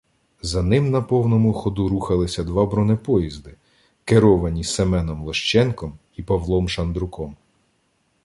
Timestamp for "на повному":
0.91-1.53